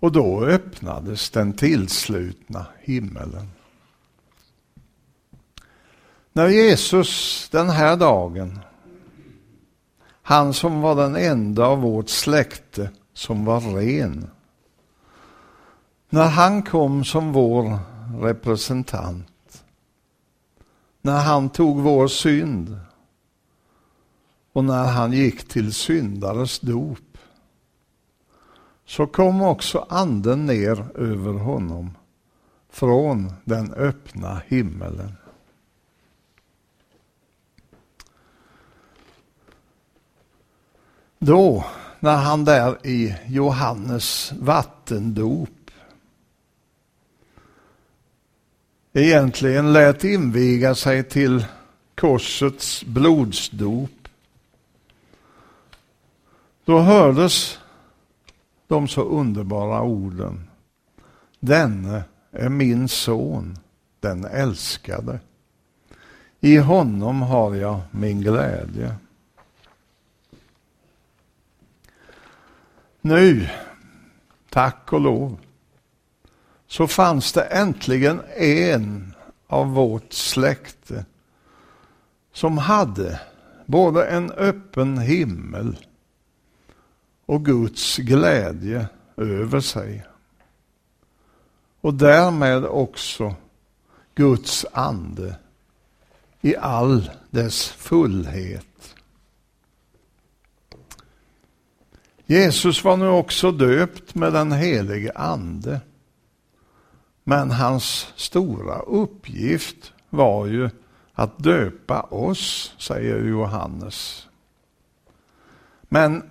Och 0.00 0.12
då 0.12 0.44
öppnades 0.44 1.30
den 1.30 1.52
tillslutna 1.52 2.66
himmelen. 2.80 3.48
När 6.32 6.48
Jesus 6.48 7.48
den 7.52 7.68
här 7.68 7.96
dagen, 7.96 8.58
han 10.22 10.54
som 10.54 10.80
var 10.80 10.94
den 10.96 11.16
enda 11.16 11.66
av 11.66 11.80
vårt 11.80 12.08
släkte 12.08 12.90
som 13.12 13.44
var 13.44 13.60
ren, 13.60 14.30
när 16.08 16.28
han 16.28 16.62
kom 16.62 17.04
som 17.04 17.32
vår 17.32 17.78
representant, 18.20 19.64
när 21.00 21.20
han 21.20 21.50
tog 21.50 21.80
vår 21.80 22.08
synd 22.08 22.78
och 24.52 24.64
när 24.64 24.84
han 24.84 25.12
gick 25.12 25.48
till 25.48 25.72
syndares 25.72 26.60
dop, 26.60 27.07
så 28.88 29.06
kom 29.06 29.42
också 29.42 29.86
anden 29.88 30.46
ner 30.46 30.86
över 30.94 31.32
honom 31.32 31.96
från 32.70 33.32
den 33.44 33.74
öppna 33.74 34.42
himmelen. 34.46 35.12
Då, 41.18 41.64
när 42.00 42.16
han 42.16 42.44
där 42.44 42.86
i 42.86 43.16
Johannes 43.26 44.32
vattendop 44.40 45.70
egentligen 48.92 49.72
lät 49.72 50.04
inviga 50.04 50.74
sig 50.74 51.04
till 51.04 51.46
korsets 51.94 52.84
blodsdop, 52.84 54.08
då 56.64 56.78
hördes 56.78 57.58
de 58.68 58.88
så 58.88 59.02
underbara 59.02 59.82
orden. 59.82 60.50
Denne 61.40 62.02
är 62.30 62.48
min 62.48 62.88
son, 62.88 63.58
den 64.00 64.24
älskade. 64.24 65.20
I 66.40 66.56
honom 66.56 67.22
har 67.22 67.54
jag 67.54 67.80
min 67.90 68.20
glädje. 68.20 68.94
Nu, 73.00 73.48
tack 74.50 74.92
och 74.92 75.00
lov, 75.00 75.38
så 76.66 76.86
fanns 76.86 77.32
det 77.32 77.42
äntligen 77.42 78.20
en 78.36 79.14
av 79.46 79.72
vårt 79.72 80.12
släkte 80.12 81.04
som 82.32 82.58
hade 82.58 83.20
både 83.66 84.06
en 84.06 84.30
öppen 84.30 84.98
himmel 84.98 85.76
och 87.28 87.44
Guds 87.44 87.96
glädje 87.96 88.88
över 89.16 89.60
sig. 89.60 90.06
Och 91.80 91.94
därmed 91.94 92.64
också 92.64 93.34
Guds 94.14 94.66
ande 94.72 95.36
i 96.40 96.56
all 96.56 97.10
dess 97.30 97.68
fullhet. 97.68 98.94
Jesus 102.26 102.84
var 102.84 102.96
nu 102.96 103.08
också 103.08 103.52
döpt 103.52 104.14
med 104.14 104.32
den 104.32 104.52
helige 104.52 105.12
ande. 105.12 105.80
Men 107.24 107.50
hans 107.50 108.12
stora 108.16 108.78
uppgift 108.78 109.92
var 110.10 110.46
ju 110.46 110.70
att 111.12 111.38
döpa 111.38 112.00
oss, 112.00 112.74
säger 112.78 113.24
Johannes. 113.24 114.26
Men 115.82 116.30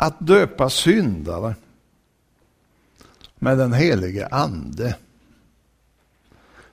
att 0.00 0.16
döpa 0.18 0.70
syndare 0.70 1.54
med 3.38 3.58
den 3.58 3.72
helige 3.72 4.26
ande. 4.26 4.96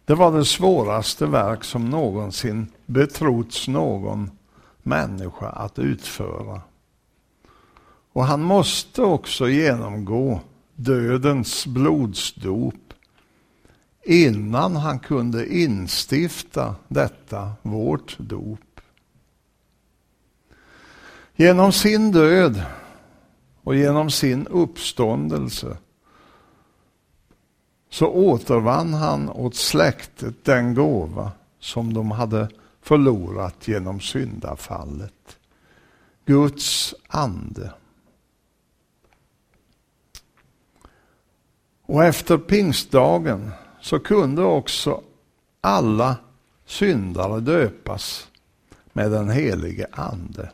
Det 0.05 0.15
var 0.15 0.31
det 0.31 0.45
svåraste 0.45 1.25
verk 1.25 1.63
som 1.63 1.89
någonsin 1.89 2.67
betrotts 2.85 3.67
någon 3.67 4.31
människa 4.83 5.49
att 5.49 5.79
utföra. 5.79 6.61
Och 8.13 8.25
han 8.25 8.41
måste 8.41 9.01
också 9.01 9.49
genomgå 9.49 10.41
dödens 10.75 11.67
blodsdop 11.67 12.93
innan 14.03 14.75
han 14.75 14.99
kunde 14.99 15.55
instifta 15.55 16.75
detta 16.87 17.51
vårt 17.61 18.17
dop. 18.19 18.81
Genom 21.35 21.71
sin 21.71 22.11
död 22.11 22.63
och 23.67 23.75
genom 23.75 24.09
sin 24.09 24.47
uppståndelse 24.47 25.77
så 27.89 28.07
återvann 28.07 28.93
han 28.93 29.29
åt 29.29 29.55
släktet 29.55 30.45
den 30.45 30.73
gåva 30.73 31.31
som 31.59 31.93
de 31.93 32.11
hade 32.11 32.49
förlorat 32.81 33.67
genom 33.67 33.99
syndafallet. 33.99 35.39
Guds 36.25 36.95
ande. 37.07 37.73
Och 41.81 42.03
efter 42.03 42.37
pingstdagen 42.37 43.51
så 43.81 43.99
kunde 43.99 44.43
också 44.43 45.01
alla 45.61 46.15
syndare 46.65 47.39
döpas 47.39 48.27
med 48.93 49.11
den 49.11 49.29
helige 49.29 49.87
ande. 49.91 50.51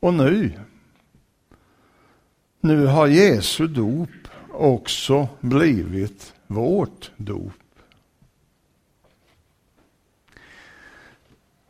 Och 0.00 0.14
nu 0.14 0.52
nu 2.64 2.86
har 2.86 3.06
Jesu 3.06 3.66
dop 3.66 4.10
också 4.50 5.28
blivit 5.40 6.34
vårt 6.46 7.10
dop. 7.16 7.52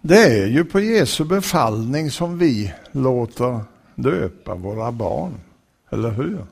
Det 0.01 0.43
är 0.43 0.47
ju 0.47 0.65
på 0.65 0.81
Jesu 0.81 1.25
befallning 1.25 2.11
som 2.11 2.39
vi 2.39 2.75
låter 2.93 3.61
döpa 3.95 4.55
våra 4.55 4.93
barn, 4.93 5.41
eller 5.91 6.11
hur? 6.11 6.47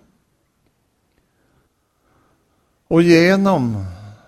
Och 2.89 3.03
genom 3.03 3.85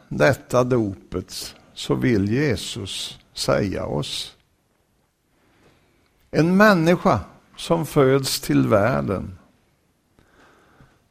detta 0.08 0.64
dopet 0.64 1.54
så 1.74 1.94
vill 1.94 2.32
Jesus 2.32 3.18
säga 3.32 3.86
oss. 3.86 4.36
En 6.30 6.56
människa 6.56 7.20
som 7.56 7.86
föds 7.86 8.40
till 8.40 8.68
världen, 8.68 9.38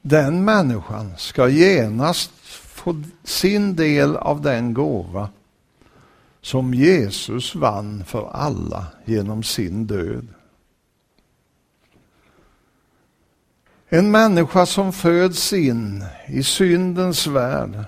den 0.05 0.45
människan 0.45 1.17
ska 1.17 1.49
genast 1.49 2.31
få 2.43 3.03
sin 3.23 3.75
del 3.75 4.15
av 4.15 4.41
den 4.41 4.73
gåva 4.73 5.29
som 6.41 6.73
Jesus 6.73 7.55
vann 7.55 8.05
för 8.05 8.29
alla 8.31 8.87
genom 9.05 9.43
sin 9.43 9.87
död. 9.87 10.27
En 13.89 14.11
människa 14.11 14.65
som 14.65 14.93
föds 14.93 15.53
in 15.53 16.05
i 16.27 16.43
syndens 16.43 17.27
värld, 17.27 17.83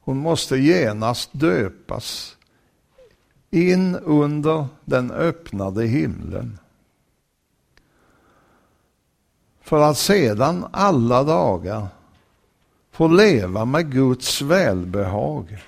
hon 0.00 0.16
måste 0.16 0.56
genast 0.56 1.30
döpas 1.32 2.36
in 3.50 3.96
under 3.96 4.66
den 4.84 5.10
öppnade 5.10 5.86
himlen. 5.86 6.58
För 9.62 9.82
att 9.82 9.98
sedan 9.98 10.66
alla 10.72 11.24
dagar 11.24 11.86
få 12.90 13.08
leva 13.08 13.64
med 13.64 13.92
Guds 13.92 14.42
välbehag 14.42 15.58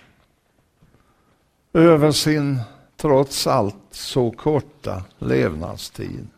över 1.73 2.13
sin 2.13 2.61
trots 2.97 3.47
allt 3.47 3.77
så 3.91 4.31
korta 4.31 5.03
levnadstid. 5.19 6.29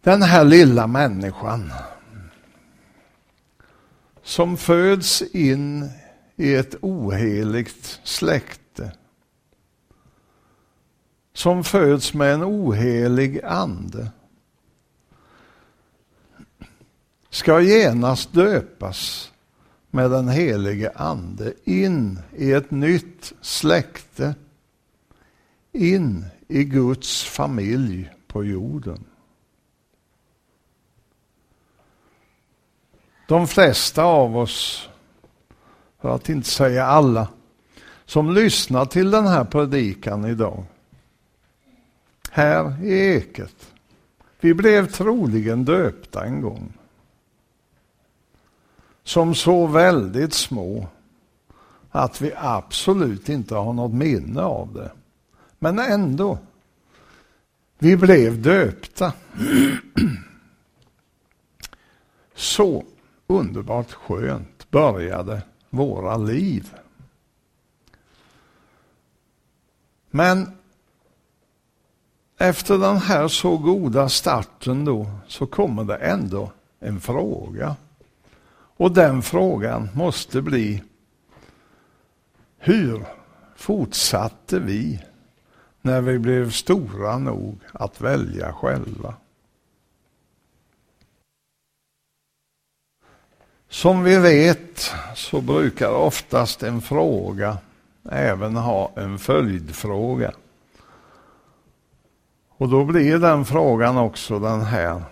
Den 0.00 0.22
här 0.22 0.44
lilla 0.44 0.86
människan 0.86 1.72
som 4.22 4.56
föds 4.56 5.22
in 5.22 5.90
i 6.36 6.54
ett 6.54 6.74
oheligt 6.80 8.00
släkte 8.04 8.63
som 11.44 11.64
föds 11.64 12.14
med 12.14 12.34
en 12.34 12.44
ohelig 12.44 13.40
ande 13.44 14.10
ska 17.30 17.60
genast 17.60 18.32
döpas 18.32 19.32
med 19.90 20.10
den 20.10 20.28
helige 20.28 20.92
ande 20.94 21.54
in 21.64 22.18
i 22.36 22.52
ett 22.52 22.70
nytt 22.70 23.32
släkte, 23.40 24.34
in 25.72 26.24
i 26.48 26.64
Guds 26.64 27.24
familj 27.24 28.12
på 28.26 28.44
jorden. 28.44 29.04
De 33.28 33.46
flesta 33.46 34.04
av 34.04 34.36
oss, 34.36 34.88
för 36.00 36.14
att 36.14 36.28
inte 36.28 36.48
säga 36.48 36.86
alla, 36.86 37.28
som 38.04 38.34
lyssnar 38.34 38.84
till 38.84 39.10
den 39.10 39.26
här 39.26 39.44
predikan 39.44 40.24
idag, 40.24 40.64
här 42.34 42.84
i 42.84 43.16
Eket, 43.16 43.72
vi 44.40 44.54
blev 44.54 44.86
troligen 44.86 45.64
döpta 45.64 46.24
en 46.24 46.40
gång 46.40 46.72
som 49.02 49.34
så 49.34 49.66
väldigt 49.66 50.34
små 50.34 50.88
att 51.90 52.20
vi 52.20 52.32
absolut 52.36 53.28
inte 53.28 53.54
har 53.54 53.72
något 53.72 53.94
minne 53.94 54.40
av 54.40 54.72
det. 54.74 54.92
Men 55.58 55.78
ändå, 55.78 56.38
vi 57.78 57.96
blev 57.96 58.42
döpta. 58.42 59.12
Så 62.34 62.84
underbart 63.26 63.92
skönt 63.92 64.70
började 64.70 65.42
våra 65.70 66.16
liv. 66.16 66.74
Men 70.10 70.50
efter 72.38 72.78
den 72.78 72.96
här 72.96 73.28
så 73.28 73.56
goda 73.56 74.08
starten 74.08 74.84
då 74.84 75.06
så 75.28 75.46
kommer 75.46 75.84
det 75.84 75.96
ändå 75.96 76.52
en 76.80 77.00
fråga. 77.00 77.76
Och 78.76 78.92
den 78.92 79.22
frågan 79.22 79.88
måste 79.94 80.42
bli 80.42 80.82
hur 82.58 83.04
fortsatte 83.56 84.58
vi 84.58 85.02
när 85.80 86.00
vi 86.00 86.18
blev 86.18 86.50
stora 86.50 87.18
nog 87.18 87.58
att 87.72 88.00
välja 88.00 88.52
själva? 88.52 89.14
Som 93.68 94.04
vi 94.04 94.18
vet 94.18 94.92
så 95.14 95.40
brukar 95.40 95.90
oftast 95.90 96.62
en 96.62 96.80
fråga 96.80 97.58
även 98.10 98.56
ha 98.56 98.90
en 98.96 99.18
följdfråga. 99.18 100.32
Och 102.56 102.68
då 102.68 102.84
blir 102.84 103.18
den 103.18 103.44
frågan 103.44 103.96
också 103.96 104.38
den 104.38 104.60
här. 104.60 105.02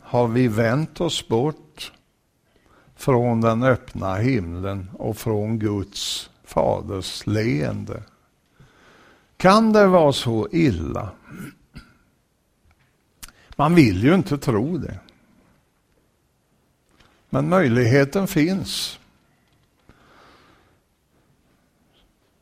Har 0.00 0.28
vi 0.28 0.48
vänt 0.48 1.00
oss 1.00 1.28
bort 1.28 1.92
från 2.96 3.40
den 3.40 3.62
öppna 3.62 4.14
himlen 4.14 4.90
och 4.92 5.16
från 5.16 5.58
Guds 5.58 6.30
faders 6.44 7.26
leende? 7.26 8.02
Kan 9.36 9.72
det 9.72 9.86
vara 9.86 10.12
så 10.12 10.48
illa? 10.52 11.10
Man 13.56 13.74
vill 13.74 14.04
ju 14.04 14.14
inte 14.14 14.38
tro 14.38 14.78
det. 14.78 14.98
Men 17.30 17.48
möjligheten 17.48 18.26
finns. 18.26 18.98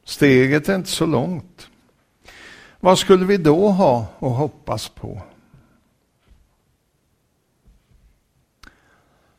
Steget 0.05 0.69
är 0.69 0.75
inte 0.75 0.91
så 0.91 1.07
långt. 1.07 1.69
Vad 2.85 2.99
skulle 2.99 3.27
vi 3.27 3.37
då 3.37 3.69
ha 3.69 4.07
att 4.19 4.37
hoppas 4.37 4.89
på? 4.89 5.23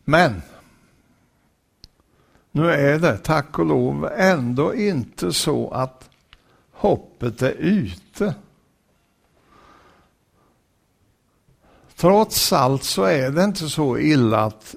Men 0.03 0.41
nu 2.51 2.71
är 2.71 2.99
det 2.99 3.17
tack 3.17 3.59
och 3.59 3.65
lov 3.65 4.09
ändå 4.17 4.75
inte 4.75 5.33
så 5.33 5.69
att 5.69 6.09
hoppet 6.71 7.41
är 7.41 7.51
ute. 7.51 8.35
Trots 11.95 12.53
allt 12.53 12.83
så 12.83 13.03
är 13.03 13.31
det 13.31 13.43
inte 13.43 13.69
så 13.69 13.97
illa 13.97 14.39
att 14.43 14.75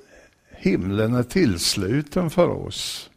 himlen 0.51 1.15
är 1.15 1.23
tillsluten 1.23 2.31
för 2.31 2.49
oss. 2.49 3.11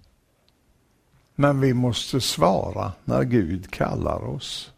Men 1.36 1.60
vi 1.60 1.74
måste 1.74 2.22
svara 2.22 2.92
när 3.06 3.24
Gud 3.24 3.72
kallar 3.72 4.24
oss. 4.24 4.72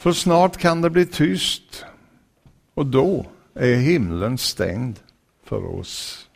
För 0.00 0.12
snart 0.12 0.56
kan 0.56 0.82
det 0.82 0.90
bli 0.90 1.06
tyst 1.06 1.84
och 2.74 2.86
då 2.86 3.26
är 3.54 3.74
himlen 3.74 4.38
stängd 4.38 5.00
för 5.44 5.64
oss. 5.64 6.28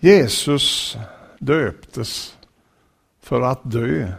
Jesus 0.00 0.96
döptes 1.38 2.38
för 3.20 3.40
att 3.40 3.70
dö. 3.70 4.12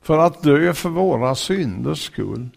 För 0.00 0.18
att 0.18 0.42
dö 0.42 0.74
för 0.74 0.88
våra 0.88 1.34
synders 1.34 2.06
skull. 2.06 2.48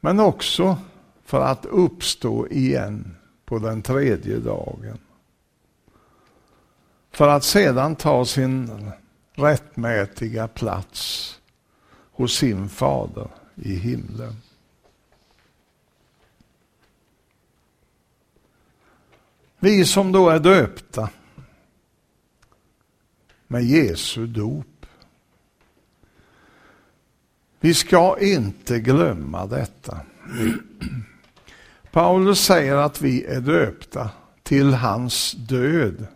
Men 0.00 0.20
också 0.20 0.78
för 1.24 1.40
att 1.40 1.66
uppstå 1.66 2.48
igen 2.48 3.16
på 3.44 3.58
den 3.58 3.82
tredje 3.82 4.38
dagen. 4.38 4.98
För 7.10 7.28
att 7.28 7.44
sedan 7.44 7.96
ta 7.96 8.24
sin 8.24 8.92
rättmätiga 9.36 10.48
plats 10.48 11.32
hos 12.12 12.36
sin 12.36 12.68
fader 12.68 13.28
i 13.54 13.74
himlen. 13.74 14.36
Vi 19.58 19.84
som 19.84 20.12
då 20.12 20.30
är 20.30 20.38
döpta 20.38 21.10
med 23.46 23.64
Jesu 23.64 24.26
dop. 24.26 24.86
Vi 27.60 27.74
ska 27.74 28.18
inte 28.20 28.80
glömma 28.80 29.46
detta. 29.46 30.00
Paulus 31.90 32.40
säger 32.40 32.76
att 32.76 33.00
vi 33.00 33.24
är 33.24 33.40
döpta 33.40 34.10
till 34.42 34.74
hans 34.74 35.32
död. 35.32 36.06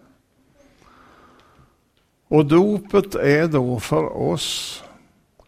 Och 2.30 2.46
dopet 2.46 3.14
är 3.14 3.48
då 3.48 3.80
för 3.80 4.16
oss 4.16 4.82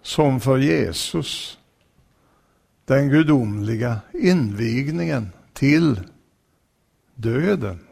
som 0.02 0.40
för 0.40 0.58
Jesus 0.58 1.58
den 2.84 3.08
gudomliga 3.08 4.00
invigningen 4.12 5.32
till 5.52 6.00
döden. 7.14 7.86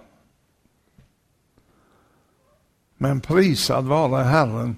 Men 2.96 3.20
prisad 3.20 3.84
vare 3.84 4.22
Herren, 4.22 4.76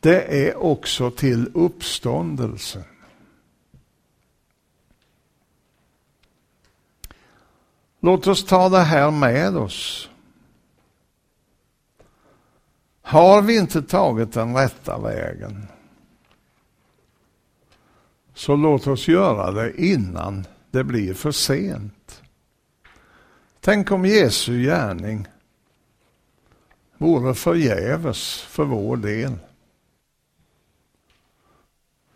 det 0.00 0.48
är 0.48 0.56
också 0.56 1.10
till 1.10 1.50
uppståndelsen. 1.54 2.84
Låt 8.00 8.26
oss 8.26 8.44
ta 8.44 8.68
det 8.68 8.80
här 8.80 9.10
med 9.10 9.56
oss. 9.56 10.10
Har 13.14 13.42
vi 13.42 13.58
inte 13.58 13.82
tagit 13.82 14.32
den 14.32 14.56
rätta 14.56 14.98
vägen, 14.98 15.66
så 18.34 18.56
låt 18.56 18.86
oss 18.86 19.08
göra 19.08 19.50
det 19.50 19.82
innan 19.84 20.46
det 20.70 20.84
blir 20.84 21.14
för 21.14 21.30
sent. 21.30 22.22
Tänk 23.60 23.90
om 23.90 24.06
Jesu 24.06 24.62
gärning 24.62 25.26
vore 26.98 27.34
förgäves 27.34 28.40
för 28.40 28.64
vår 28.64 28.96
del. 28.96 29.32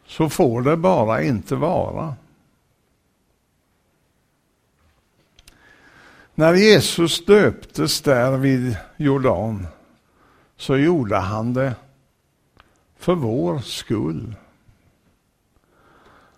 Så 0.07 0.29
får 0.29 0.63
det 0.63 0.77
bara 0.77 1.23
inte 1.23 1.57
vara. 1.57 2.15
När 6.35 6.55
Jesus 6.55 7.25
döptes 7.25 8.01
där 8.01 8.37
vid 8.37 8.77
Jordan 8.97 9.67
så 10.59 10.77
gjorde 10.77 11.17
han 11.17 11.55
det 11.55 11.75
för 12.97 13.15
vår 13.15 13.59
skull. 13.59 14.35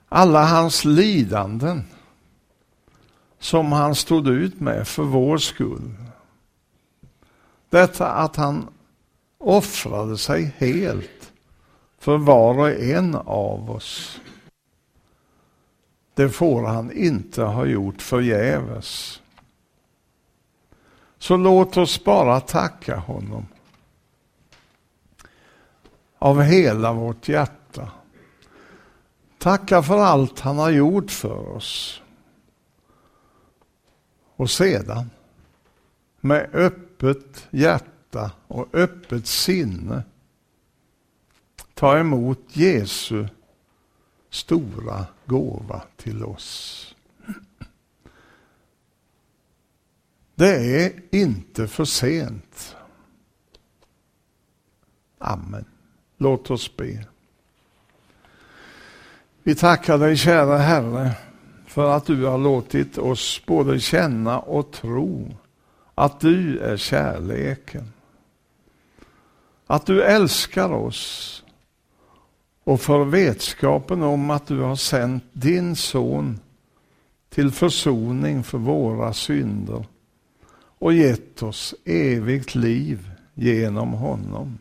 Alla 0.08 0.44
hans 0.44 0.84
lidanden 0.84 1.84
som 3.38 3.72
han 3.72 3.94
stod 3.94 4.28
ut 4.28 4.60
med 4.60 4.88
för 4.88 5.02
vår 5.02 5.38
skull. 5.38 5.94
Detta 7.68 8.12
att 8.12 8.36
han 8.36 8.68
offrade 9.38 10.18
sig 10.18 10.54
helt 10.58 11.32
för 11.98 12.16
var 12.18 12.58
och 12.58 12.70
en 12.70 13.14
av 13.14 13.70
oss. 13.70 14.20
Det 16.14 16.28
får 16.28 16.62
han 16.62 16.92
inte 16.92 17.42
ha 17.42 17.66
gjort 17.66 18.02
förgäves. 18.02 19.20
Så 21.18 21.36
låt 21.36 21.76
oss 21.76 22.04
bara 22.04 22.40
tacka 22.40 22.96
honom 22.96 23.46
av 26.20 26.42
hela 26.42 26.92
vårt 26.92 27.28
hjärta. 27.28 27.90
Tacka 29.38 29.82
för 29.82 29.98
allt 29.98 30.40
han 30.40 30.58
har 30.58 30.70
gjort 30.70 31.10
för 31.10 31.48
oss. 31.48 32.02
Och 34.36 34.50
sedan 34.50 35.10
med 36.20 36.50
öppet 36.52 37.48
hjärta 37.50 38.32
och 38.46 38.68
öppet 38.72 39.26
sinne 39.26 40.02
ta 41.74 41.98
emot 41.98 42.56
Jesu 42.56 43.28
stora 44.30 45.06
gåva 45.26 45.82
till 45.96 46.24
oss. 46.24 46.86
Det 50.34 50.84
är 50.84 51.02
inte 51.10 51.68
för 51.68 51.84
sent. 51.84 52.76
Amen. 55.18 55.64
Låt 56.22 56.50
oss 56.50 56.76
be. 56.76 57.04
Vi 59.42 59.54
tackar 59.54 59.98
dig 59.98 60.16
kära 60.16 60.58
Herre 60.58 61.10
för 61.66 61.90
att 61.90 62.06
du 62.06 62.24
har 62.24 62.38
låtit 62.38 62.98
oss 62.98 63.42
både 63.46 63.80
känna 63.80 64.38
och 64.38 64.72
tro 64.72 65.36
att 65.94 66.20
du 66.20 66.58
är 66.58 66.76
kärleken. 66.76 67.92
Att 69.66 69.86
du 69.86 70.02
älskar 70.02 70.72
oss 70.72 71.44
och 72.64 72.80
för 72.80 73.04
vetskapen 73.04 74.02
om 74.02 74.30
att 74.30 74.46
du 74.46 74.60
har 74.60 74.76
sänt 74.76 75.24
din 75.32 75.76
son 75.76 76.40
till 77.28 77.50
försoning 77.50 78.42
för 78.42 78.58
våra 78.58 79.12
synder 79.12 79.86
och 80.78 80.92
gett 80.92 81.42
oss 81.42 81.74
evigt 81.84 82.54
liv 82.54 83.10
genom 83.34 83.92
honom. 83.92 84.58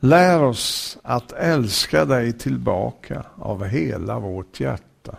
Lär 0.00 0.42
oss 0.42 0.98
att 1.02 1.32
älska 1.32 2.04
dig 2.04 2.32
tillbaka 2.32 3.24
av 3.36 3.64
hela 3.64 4.18
vårt 4.18 4.60
hjärta 4.60 5.18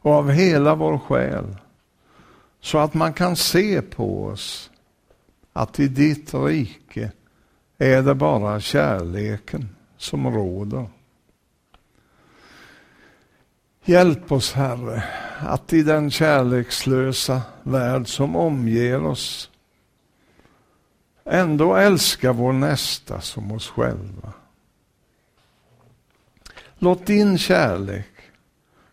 och 0.00 0.12
av 0.12 0.30
hela 0.30 0.74
vår 0.74 0.98
själ 0.98 1.56
så 2.60 2.78
att 2.78 2.94
man 2.94 3.12
kan 3.12 3.36
se 3.36 3.82
på 3.82 4.24
oss 4.24 4.70
att 5.52 5.80
i 5.80 5.88
ditt 5.88 6.34
rike 6.34 7.12
är 7.78 8.02
det 8.02 8.14
bara 8.14 8.60
kärleken 8.60 9.68
som 9.96 10.34
råder. 10.34 10.86
Hjälp 13.84 14.32
oss, 14.32 14.52
Herre, 14.52 15.04
att 15.40 15.72
i 15.72 15.82
den 15.82 16.10
kärlekslösa 16.10 17.42
värld 17.62 18.08
som 18.08 18.36
omger 18.36 19.04
oss 19.04 19.50
ändå 21.26 21.76
älska 21.76 22.32
vår 22.32 22.52
nästa 22.52 23.20
som 23.20 23.52
oss 23.52 23.68
själva. 23.68 24.32
Låt 26.78 27.06
din 27.06 27.38
kärlek 27.38 28.06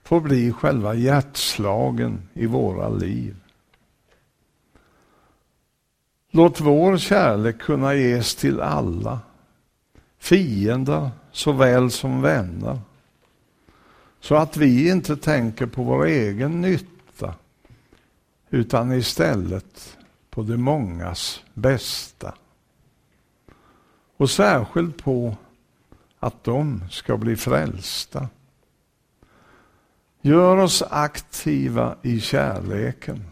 få 0.04 0.20
bli 0.20 0.52
själva 0.52 0.94
hjärtslagen 0.94 2.30
i 2.34 2.46
våra 2.46 2.90
liv. 2.90 3.36
Låt 6.32 6.62
vår 6.62 6.98
kärlek 6.98 7.60
kunna 7.60 7.94
ges 7.94 8.36
till 8.36 8.62
alla, 8.62 9.20
fiender 10.18 11.12
såväl 11.32 11.92
som 11.92 12.22
vänner, 12.22 12.80
så 14.20 14.36
att 14.36 14.58
vi 14.58 14.90
inte 14.90 15.18
tänker 15.18 15.66
på 15.66 15.84
vår 15.84 16.06
egen 16.06 16.62
nytta, 16.62 17.36
utan 18.50 18.92
istället 18.94 19.98
på 20.34 20.44
de 20.44 20.58
mångas 20.58 21.44
bästa. 21.54 22.34
Och 24.18 24.30
särskilt 24.30 25.04
på 25.04 25.38
att 26.20 26.44
de 26.44 26.84
ska 26.90 27.18
bli 27.18 27.36
frälsta. 27.36 28.28
Gör 30.22 30.58
oss 30.58 30.84
aktiva 30.90 31.96
i 32.02 32.20
kärleken 32.20 33.26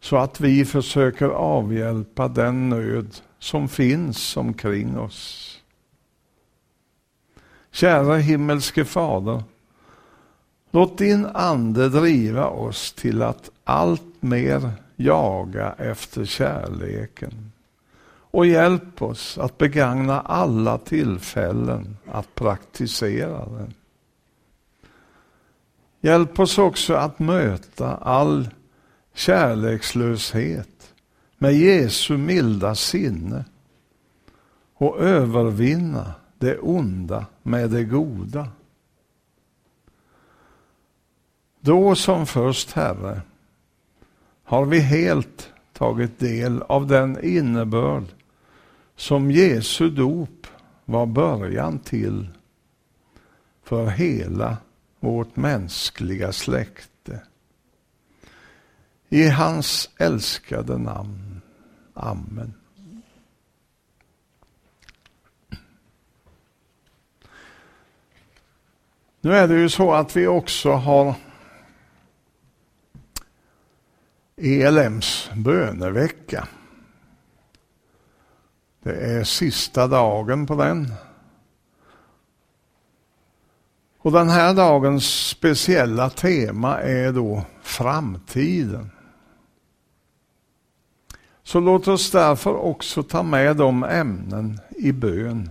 så 0.00 0.16
att 0.16 0.40
vi 0.40 0.64
försöker 0.64 1.26
avhjälpa 1.26 2.28
den 2.28 2.68
nöd 2.68 3.16
som 3.38 3.68
finns 3.68 4.36
omkring 4.36 4.98
oss. 4.98 5.50
Kära 7.70 8.16
himmelske 8.16 8.84
Fader, 8.84 9.42
låt 10.70 10.98
din 10.98 11.26
ande 11.26 11.88
driva 11.88 12.46
oss 12.46 12.92
till 12.92 13.22
att 13.22 13.50
allt 13.64 14.22
mer 14.22 14.83
jaga 14.96 15.72
efter 15.78 16.24
kärleken. 16.24 17.52
Och 18.34 18.46
hjälp 18.46 19.02
oss 19.02 19.38
att 19.38 19.58
begagna 19.58 20.20
alla 20.20 20.78
tillfällen 20.78 21.96
att 22.12 22.34
praktisera 22.34 23.46
den. 23.46 23.74
Hjälp 26.00 26.40
oss 26.40 26.58
också 26.58 26.94
att 26.94 27.18
möta 27.18 27.96
all 27.96 28.48
kärlekslöshet 29.14 30.94
med 31.38 31.54
Jesu 31.54 32.16
milda 32.16 32.74
sinne 32.74 33.44
och 34.74 35.00
övervinna 35.00 36.14
det 36.38 36.58
onda 36.58 37.26
med 37.42 37.70
det 37.70 37.84
goda. 37.84 38.48
Då 41.60 41.94
som 41.94 42.26
först, 42.26 42.72
Herre, 42.72 43.20
har 44.44 44.64
vi 44.64 44.80
helt 44.80 45.52
tagit 45.72 46.18
del 46.18 46.62
av 46.62 46.86
den 46.86 47.24
innebörd 47.24 48.04
som 48.96 49.30
Jesu 49.30 49.90
dop 49.90 50.46
var 50.84 51.06
början 51.06 51.78
till 51.78 52.28
för 53.62 53.86
hela 53.86 54.56
vårt 55.00 55.36
mänskliga 55.36 56.32
släkte. 56.32 57.20
I 59.08 59.28
hans 59.28 59.90
älskade 59.96 60.78
namn. 60.78 61.40
Amen. 61.94 62.54
Nu 69.20 69.34
är 69.34 69.48
det 69.48 69.54
ju 69.54 69.68
så 69.68 69.92
att 69.92 70.16
vi 70.16 70.26
också 70.26 70.72
har 70.72 71.14
ELMs 74.36 75.30
bönevecka. 75.34 76.48
Det 78.82 78.96
är 78.96 79.24
sista 79.24 79.86
dagen 79.86 80.46
på 80.46 80.54
den. 80.54 80.94
Och 83.98 84.12
den 84.12 84.28
här 84.28 84.54
dagens 84.54 85.28
speciella 85.28 86.10
tema 86.10 86.80
är 86.80 87.12
då 87.12 87.42
framtiden. 87.62 88.90
Så 91.42 91.60
låt 91.60 91.88
oss 91.88 92.10
därför 92.10 92.54
också 92.56 93.02
ta 93.02 93.22
med 93.22 93.56
de 93.56 93.84
ämnen 93.84 94.60
i 94.76 94.92
bön 94.92 95.50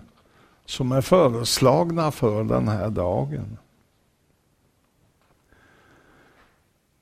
som 0.66 0.92
är 0.92 1.02
föreslagna 1.02 2.12
för 2.12 2.44
den 2.44 2.68
här 2.68 2.90
dagen. 2.90 3.58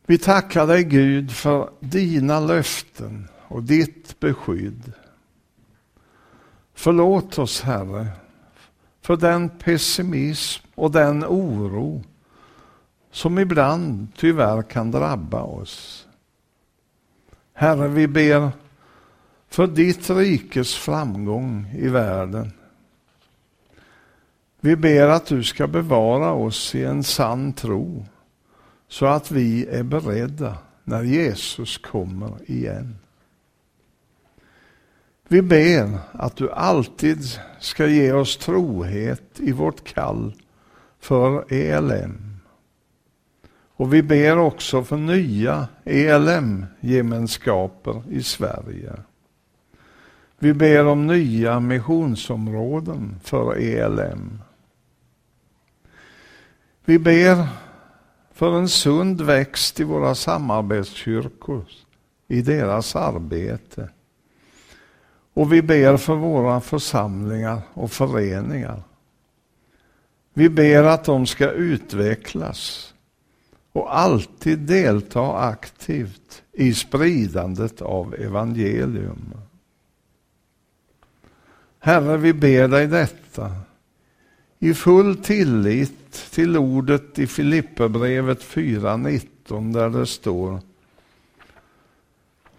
Vi 0.05 0.17
tackar 0.17 0.67
dig 0.67 0.83
Gud 0.83 1.31
för 1.31 1.69
dina 1.79 2.39
löften 2.39 3.27
och 3.47 3.63
ditt 3.63 4.19
beskydd. 4.19 4.93
Förlåt 6.73 7.39
oss 7.39 7.61
Herre 7.61 8.07
för 9.01 9.17
den 9.17 9.49
pessimism 9.49 10.65
och 10.75 10.91
den 10.91 11.25
oro 11.25 12.03
som 13.11 13.39
ibland 13.39 14.07
tyvärr 14.17 14.61
kan 14.61 14.91
drabba 14.91 15.41
oss. 15.41 16.07
Herre, 17.53 17.87
vi 17.87 18.07
ber 18.07 18.51
för 19.49 19.67
ditt 19.67 20.09
rikes 20.09 20.75
framgång 20.75 21.73
i 21.77 21.87
världen. 21.87 22.51
Vi 24.59 24.75
ber 24.75 25.07
att 25.07 25.25
du 25.25 25.43
ska 25.43 25.67
bevara 25.67 26.31
oss 26.31 26.75
i 26.75 26.83
en 26.83 27.03
sann 27.03 27.53
tro 27.53 28.05
så 28.91 29.05
att 29.05 29.31
vi 29.31 29.65
är 29.65 29.83
beredda 29.83 30.57
när 30.83 31.03
Jesus 31.03 31.77
kommer 31.77 32.51
igen. 32.51 32.95
Vi 35.27 35.41
ber 35.41 35.97
att 36.11 36.35
du 36.35 36.51
alltid 36.51 37.17
ska 37.59 37.87
ge 37.87 38.11
oss 38.11 38.37
trohet 38.37 39.39
i 39.39 39.51
vårt 39.51 39.83
kall 39.83 40.33
för 40.99 41.53
ELM. 41.53 42.37
Och 43.75 43.93
vi 43.93 44.03
ber 44.03 44.37
också 44.37 44.83
för 44.83 44.97
nya 44.97 45.67
ELM-gemenskaper 45.83 48.03
i 48.09 48.23
Sverige. 48.23 48.93
Vi 50.39 50.53
ber 50.53 50.85
om 50.85 51.07
nya 51.07 51.59
missionsområden 51.59 53.19
för 53.23 53.55
ELM. 53.55 54.41
Vi 56.85 56.99
ber 56.99 57.47
för 58.41 58.57
en 58.57 58.69
sund 58.69 59.21
växt 59.21 59.79
i 59.79 59.83
våra 59.83 60.15
samarbetskyrkor, 60.15 61.65
i 62.27 62.41
deras 62.41 62.95
arbete. 62.95 63.89
Och 65.33 65.53
vi 65.53 65.61
ber 65.61 65.97
för 65.97 66.15
våra 66.15 66.61
församlingar 66.61 67.61
och 67.73 67.91
föreningar. 67.91 68.83
Vi 70.33 70.49
ber 70.49 70.83
att 70.83 71.03
de 71.03 71.25
ska 71.25 71.51
utvecklas 71.51 72.93
och 73.71 73.97
alltid 73.97 74.59
delta 74.59 75.37
aktivt 75.37 76.43
i 76.51 76.73
spridandet 76.73 77.81
av 77.81 78.15
evangelium. 78.15 79.33
Herre, 81.79 82.17
vi 82.17 82.33
ber 82.33 82.67
dig 82.67 82.87
detta 82.87 83.51
i 84.63 84.73
full 84.73 85.15
tillit 85.23 86.13
till 86.31 86.57
ordet 86.57 87.19
i 87.19 87.27
Filipperbrevet 87.27 88.43
4.19 88.43 89.73
där 89.73 89.89
det 89.89 90.05
står 90.05 90.61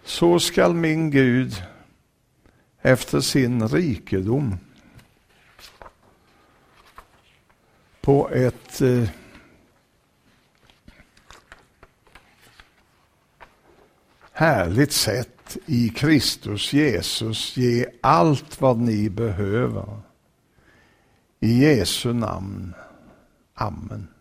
Så 0.05 0.39
skall 0.39 0.75
min 0.75 1.11
Gud 1.11 1.63
efter 2.81 3.21
sin 3.21 3.69
rikedom 3.69 4.57
på 8.01 8.31
ett 8.31 8.81
eh, 8.81 9.09
härligt 14.33 14.93
sätt 14.93 15.57
i 15.67 15.89
Kristus 15.89 16.73
Jesus 16.73 17.57
ge 17.57 17.87
allt 18.01 18.61
vad 18.61 18.79
ni 18.79 19.11
behöver. 19.11 20.12
I 21.43 21.49
Jesu 21.61 22.13
namn. 22.13 22.75
Amen. 23.57 24.12